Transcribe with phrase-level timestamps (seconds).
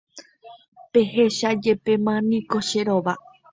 [0.91, 3.13] Pehechajepéma niko che rova.